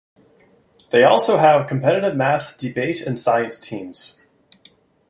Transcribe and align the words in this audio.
They 0.89 1.03
also 1.03 1.37
have 1.37 1.67
competitive 1.67 2.15
math, 2.15 2.57
debate 2.57 3.01
and 3.01 3.19
science 3.19 3.59
teams. 3.59 4.17